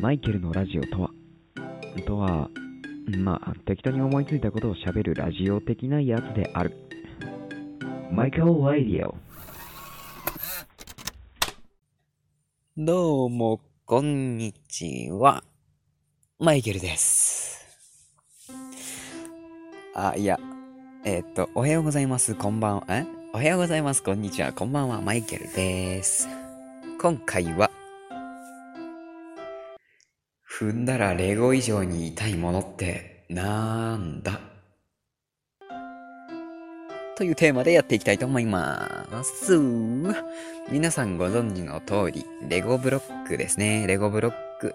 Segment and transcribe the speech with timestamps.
[0.00, 1.10] マイケルのラジオとは
[2.06, 2.48] とは、
[3.18, 6.72] まあ、適当に思いついたことを喋るラジオ的なやつである。
[8.12, 9.16] マイケル・ラディオ。
[12.76, 15.42] どうも、こんにちは。
[16.38, 17.66] マイケルです。
[19.96, 20.38] あ、いや、
[21.04, 22.84] えーっと、おはようございます、こんばんは。
[22.88, 23.04] え？
[23.34, 26.28] おはようございます、こんにちは、こんばんは、マイケルです。
[27.00, 27.70] 今回は、
[30.58, 34.40] 踏んだらレゴ以上に痛いものってなんだ？
[37.16, 39.56] というテーマでやっていきたいと思います。
[40.68, 43.86] 皆さんご存知の通り、レゴブロックですね。
[43.86, 44.74] レゴブロック。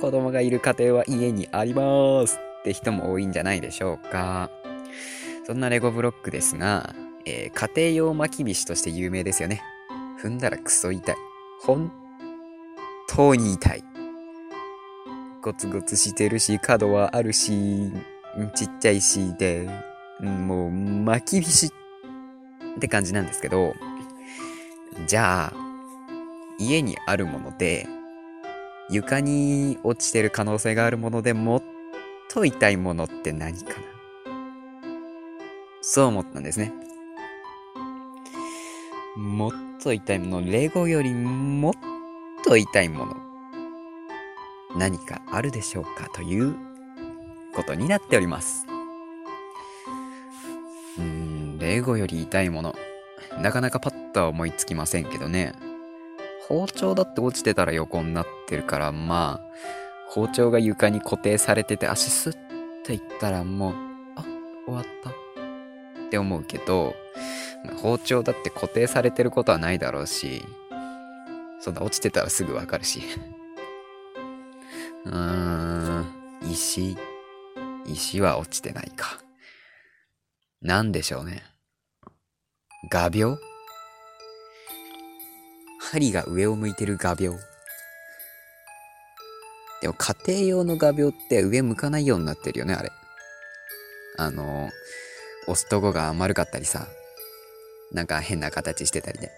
[0.00, 4.50] 子供がいる家庭は家にありますって人も多いんじゃないでしょうか。
[5.48, 6.94] そんなレゴブロックですが、
[7.26, 9.62] えー家庭用巻きびしとして有名ですよね。
[10.22, 11.16] 踏んだらクソ痛い。
[11.60, 11.90] 本
[13.08, 13.82] 当に痛い。
[15.42, 17.90] ゴツゴツしてるし、角はあるし、
[18.54, 19.68] ちっちゃいしで、
[20.20, 21.66] もう巻きびし
[22.76, 23.74] って感じなんですけど、
[25.08, 25.52] じゃあ、
[26.58, 27.88] 家にあるもので、
[28.88, 31.62] 床に落ちてる可能性があるものでもっ
[32.30, 33.76] と痛いものって何かな？
[35.80, 36.72] そう思ったんですね。
[39.16, 41.74] もっと痛いもの、レゴよりもっ
[42.44, 43.16] と痛いもの、
[44.76, 46.54] 何かあるでしょうかという
[47.54, 48.66] ことになっております。
[50.98, 52.74] うーん、レゴより痛いもの。
[53.40, 55.52] なかなかパッとは思いつきませんけどね。
[56.48, 59.54] 包丁だって落ちてたら横になってるから、まあ、
[60.08, 62.36] 包丁が床に固定されてて足スッ
[62.84, 63.74] といったらもう、
[64.16, 64.24] あ、
[64.66, 65.12] 終わったっ
[66.10, 66.94] て思うけど、
[67.76, 70.44] 包丁だって固定されてることはないだろうし、
[71.60, 73.00] そんな落ちてたらすぐわかるし。
[75.04, 76.06] うーん、
[76.50, 76.96] 石、
[77.86, 79.18] 石は落ちてないか。
[80.60, 81.42] なんでしょうね。
[82.90, 83.38] 画鋲？
[85.80, 87.36] 針が上を向いてる画鋲。
[89.80, 92.92] でも家庭用の画鋲って上向かないようになってるよね、あれ。
[94.18, 94.70] あの、
[95.48, 96.86] 押すとこが丸かったりさ。
[97.90, 99.30] なんか変な形してたりで。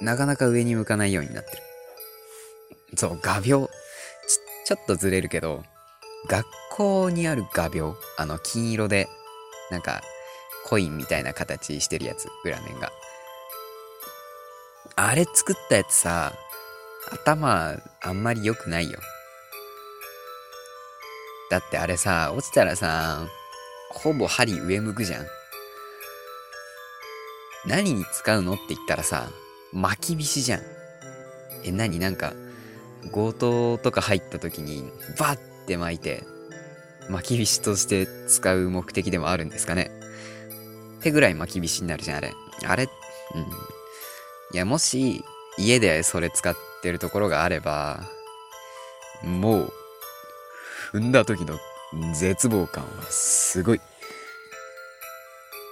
[0.00, 1.62] なかなか上に向かないようになってる。
[2.96, 3.68] そう、画鋲。
[4.64, 5.64] ち、ょっとずれるけど、
[6.28, 9.08] 学校にある画鋲、あの金色で、
[9.70, 10.02] なんか、
[10.64, 12.92] コインみたいな形してるやつ、裏面が。
[14.96, 16.32] あれ作ったやつさ、
[17.10, 18.98] 頭あんまり良くないよ。
[21.50, 23.26] だってあれさ、落ちたらさ、
[23.90, 25.26] ほぼ針上向くじゃん。
[27.66, 29.28] 何に使うのって言ったらさ、
[29.72, 30.62] 巻きびしじゃん。
[31.64, 31.98] え、何？
[31.98, 32.32] なんか、
[33.10, 36.24] 強盗とか入った時に、バッて巻いて、
[37.08, 39.90] 巻きびしとして使う目的でもあるんですかね。
[40.98, 42.32] ってぐらい巻きびしになるじゃん、あれ。
[42.64, 42.84] あれ、
[43.34, 43.42] うん。
[44.54, 45.24] いや、もし、
[45.58, 48.00] 家でそれ使ってるところがあれば、
[49.22, 49.72] もう、
[50.92, 51.58] 踏んだ時の
[52.14, 53.80] 絶望感はすごい。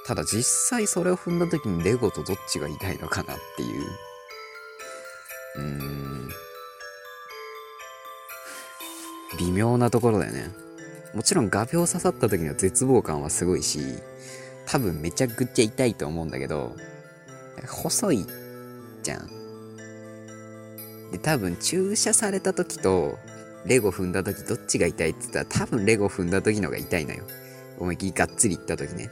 [0.06, 3.82] ただ実際それを踏んだ時にレゴとどっちが痛いのかなっていう。
[5.56, 6.30] うーん。
[9.38, 10.50] 微妙なところだよね。
[11.14, 13.80] もちろん画鋲刺さった時の絶望感はすごいし、
[14.66, 16.76] 多分めちゃくちゃ痛いと思うんだけど、
[17.66, 18.26] 細い
[19.02, 19.28] じゃん。
[21.10, 23.18] で、多分注射された時と、
[23.66, 27.24] レゴ踏んだ時どっちが痛いって言ったら多分レゴ踏んだ時のが痛いのよ。
[27.78, 29.10] 思いっきりがっつりいった時ね。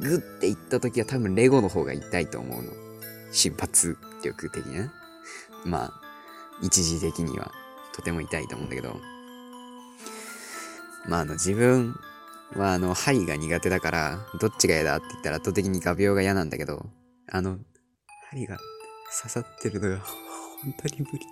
[0.00, 2.72] グッていった時は多分レゴの方が痛いと思うの。
[3.32, 4.92] 瞬発力的な。
[5.64, 5.92] まあ、
[6.62, 7.50] 一時的には
[7.94, 8.96] とても痛いと思うんだけど。
[11.06, 11.94] まあ、あの、自分
[12.56, 16.86] はあの、針が苦手だから、どっちが嫌だって言ったら圧倒的に画鋲が嫌なんだけど、
[17.30, 17.58] あの、
[18.30, 18.58] 針が
[19.22, 19.98] 刺さってるのが
[20.62, 21.26] 本当に無理。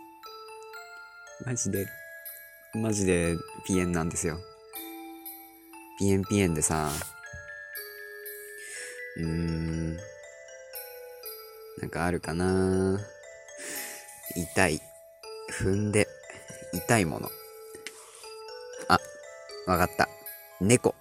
[1.45, 1.87] マジで、
[2.75, 3.37] マジで
[3.67, 4.39] ピエンなんですよ。
[5.99, 6.91] ピエンピエンでさ、
[9.17, 13.01] うーん、なんかあるかな
[14.37, 14.81] 痛い。
[15.51, 16.09] 踏んで、
[16.73, 17.31] 痛いもの。
[18.89, 18.99] あ、
[19.67, 20.09] わかった。
[20.61, 20.95] 猫。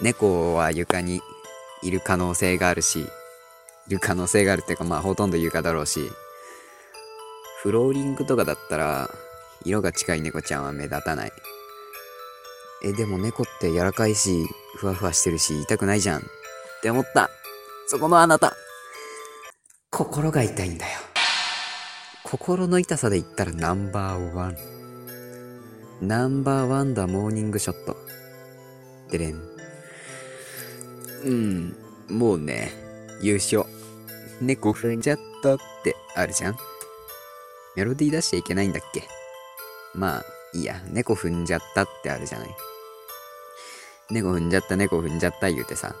[0.00, 1.20] 猫は床に
[1.82, 3.06] いる可能性があるし、
[3.88, 6.10] いる可能性があるっていうか、まあほとんど床だろうし、
[7.62, 9.10] フローリングとかだったら、
[9.64, 11.32] 色が近い猫ちゃんは目立たない。
[12.84, 14.46] え、でも猫って柔らかいし、
[14.76, 16.20] ふわふわしてるし、痛くないじゃん。
[16.20, 16.22] っ
[16.82, 17.28] て思った。
[17.88, 18.54] そこのあなた。
[19.90, 21.07] 心が痛いんだよ。
[22.30, 24.56] 心の痛さで言ったらナンバーワン。
[26.02, 27.96] ナンバーワンだ、モーニングショット。
[29.10, 29.42] でれん。
[31.24, 31.76] うん、
[32.10, 32.70] もうね、
[33.22, 33.64] 優勝。
[34.42, 36.56] 猫踏んじゃったってあるじゃん
[37.76, 39.04] メロディー出しちゃいけないんだっけ
[39.94, 42.48] まあ、いいや、猫踏んじゃったってあるじゃない。
[44.10, 45.96] 猫踏んじゃった、猫踏んじゃった言うてさ。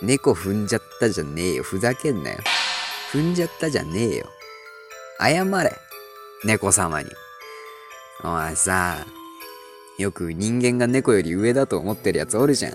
[0.00, 1.62] 猫踏んじゃったじゃねえよ。
[1.62, 2.38] ふざけんなよ。
[3.12, 4.26] 踏んじゃったじゃねえよ。
[5.18, 5.72] 謝れ。
[6.44, 7.10] 猫様に。
[8.22, 9.04] お前さ、
[9.98, 12.74] よく人間が猫より上だと思ってるやつおるじゃん。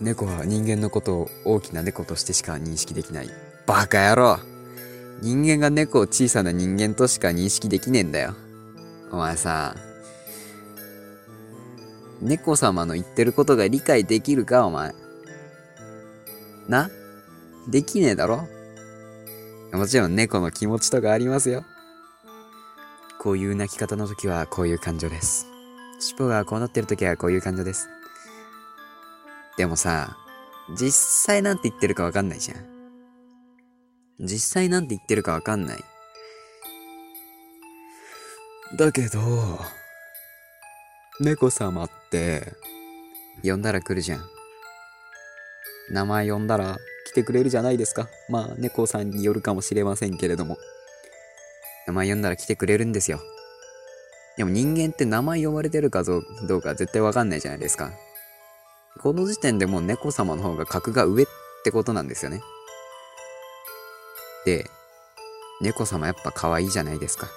[0.00, 3.30] 猫は人間のことを大きな猫としてしか認識できない。
[3.66, 4.38] バカ野郎。
[5.22, 8.34] 人間が猫を小さな人間としか認識できねえんだよ。
[9.10, 9.74] お前さ、
[12.20, 14.94] 猫様の言ってることが理解できるか、お前。
[16.68, 16.90] な？
[17.66, 18.46] できねえだろ？
[19.72, 21.64] もちろん猫の気持ちとかありますよ。
[23.20, 25.46] こういう泣き方の時はこういう感情です。
[26.00, 27.88] 尻尾がこうなってる時はこういう感情です。
[29.56, 30.16] でもさ、
[30.78, 30.92] 実
[31.26, 32.78] 際なんて言ってるかわかんないじゃん。
[34.20, 35.78] 実際なんて言ってるかわかんない。
[38.76, 39.20] だけど、
[41.20, 42.52] 猫様って、
[43.42, 44.24] 呼んだら来るじゃん。
[45.90, 46.76] 名前呼んだら
[47.18, 48.08] てくれるじゃないですか。
[48.28, 50.56] まあ、猫さんによるかもしれませんけれども。
[51.86, 53.20] 名前呼んだら来てくれるんですよ。
[54.36, 57.90] でも人間って名前呼ばれてるかどうか絶対わかんないじゃないですか。
[59.00, 61.26] この時点でもう猫様の方が格が上っ
[61.64, 62.40] てことなんですよね。
[64.44, 64.66] で、
[65.60, 67.28] 猫様やっぱ可愛いじゃないですか。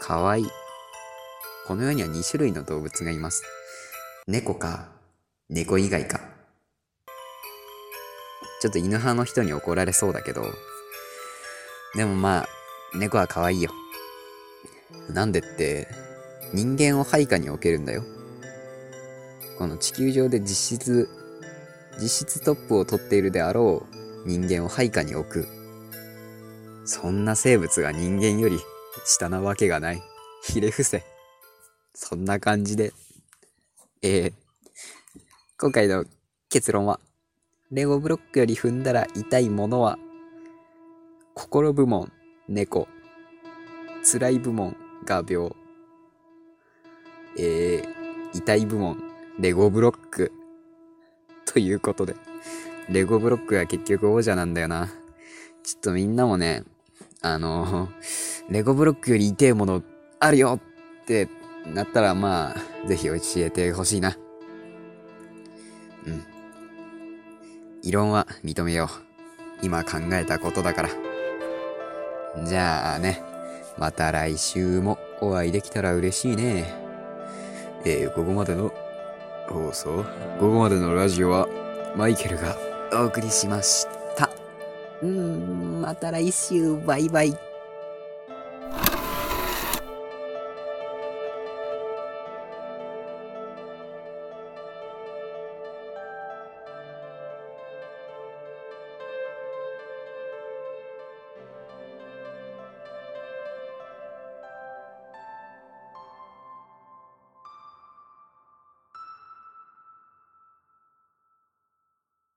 [0.00, 0.46] 可愛い。
[1.66, 3.42] この世には2種類の動物がいます。
[4.26, 4.88] 猫か、
[5.48, 6.33] 猫以外か。
[8.64, 10.42] ちょっと犬派の人に怒られそうだけど、
[11.94, 12.48] でもまあ、
[12.96, 13.70] 猫は可愛いよ。
[15.10, 15.86] なんでって、
[16.54, 18.02] 人間を配下に置けるんだよ。
[19.58, 21.10] この地球上で実質、
[22.00, 23.86] 実質トップを取っているであろ
[24.24, 25.46] う人間を配下に置く。
[26.86, 28.58] そんな生物が人間より
[29.04, 30.02] 下なわけがない。
[30.42, 31.04] ひれ伏せ。
[31.92, 32.94] そんな感じで。
[34.00, 34.32] えー、
[35.58, 36.06] 今回の
[36.48, 36.98] 結論は、
[37.72, 39.98] レゴブロックより踏んだら痛いものは、
[41.34, 42.12] 心部門、
[42.46, 42.88] 猫。
[44.02, 44.76] 辛い部門、
[45.06, 45.56] 画鋲。
[47.38, 49.02] えー、痛い部門、
[49.40, 50.30] レゴブロック。
[51.46, 52.14] ということで、
[52.90, 54.88] レゴブロックが結局王者なんだよな。
[55.62, 56.64] ちょっとみんなもね、
[57.22, 57.88] あの、
[58.50, 59.82] レゴブロックより痛いもの
[60.20, 60.60] あるよ
[61.02, 61.28] って
[61.66, 64.18] なったらまあ、ぜひ教えてほしいな。
[66.06, 66.33] うん。
[67.84, 68.88] 異論は認めよう。
[69.62, 70.88] 今考えたことだから。
[72.42, 73.22] じゃあね、
[73.76, 76.74] また来週もお会いできたら嬉しいね。
[77.84, 78.72] えー、ここまでの
[79.50, 80.04] 放送、こ
[80.40, 81.46] こまでのラジオは
[81.94, 82.56] マイケルが
[82.94, 84.30] お送りしました。
[85.02, 87.53] うん、また来週、バイバイ。